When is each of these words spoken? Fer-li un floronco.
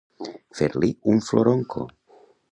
Fer-li 0.59 0.89
un 1.13 1.21
floronco. 1.27 1.85